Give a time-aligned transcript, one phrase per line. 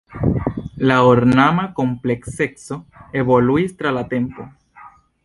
[0.91, 2.79] La ornama komplekseco
[3.21, 4.49] evoluis tra la tempo.